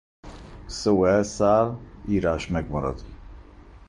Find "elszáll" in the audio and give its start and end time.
1.05-1.79